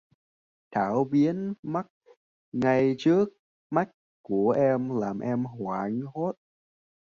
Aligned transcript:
Thảo 0.71 1.03
biến 1.11 1.53
mất 1.63 1.83
ngay 2.51 2.95
trước 2.97 3.25
mắt 3.69 3.89
của 4.21 4.51
em 4.57 4.89
làm 4.97 5.19
em 5.19 5.43
hoảng 5.45 5.99
hốt 6.13 6.33